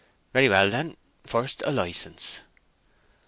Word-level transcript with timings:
"Very 0.33 0.49
well, 0.49 0.67
then; 0.71 0.97
first, 1.27 1.61
a 1.63 1.71
license." 1.71 2.39